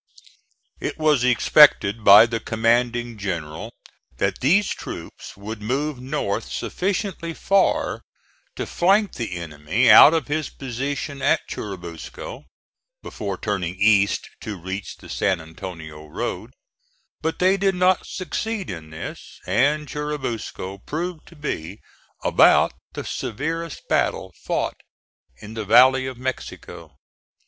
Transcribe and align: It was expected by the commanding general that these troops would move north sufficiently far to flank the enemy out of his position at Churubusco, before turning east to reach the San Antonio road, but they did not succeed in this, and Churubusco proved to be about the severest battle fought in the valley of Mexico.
It 0.79 0.97
was 0.97 1.23
expected 1.23 2.03
by 2.03 2.25
the 2.25 2.39
commanding 2.39 3.19
general 3.19 3.71
that 4.17 4.39
these 4.39 4.67
troops 4.69 5.37
would 5.37 5.61
move 5.61 5.99
north 6.01 6.51
sufficiently 6.51 7.35
far 7.35 8.01
to 8.55 8.65
flank 8.65 9.13
the 9.13 9.33
enemy 9.35 9.91
out 9.91 10.15
of 10.15 10.27
his 10.27 10.49
position 10.49 11.21
at 11.21 11.47
Churubusco, 11.47 12.45
before 13.03 13.37
turning 13.37 13.75
east 13.75 14.27
to 14.41 14.57
reach 14.59 14.97
the 14.97 15.07
San 15.07 15.39
Antonio 15.39 16.07
road, 16.07 16.49
but 17.21 17.37
they 17.37 17.55
did 17.55 17.75
not 17.75 18.07
succeed 18.07 18.71
in 18.71 18.89
this, 18.89 19.39
and 19.45 19.87
Churubusco 19.87 20.79
proved 20.79 21.27
to 21.27 21.35
be 21.35 21.79
about 22.23 22.73
the 22.93 23.03
severest 23.05 23.83
battle 23.87 24.33
fought 24.43 24.77
in 25.43 25.53
the 25.53 25.63
valley 25.63 26.07
of 26.07 26.17
Mexico. 26.17 26.97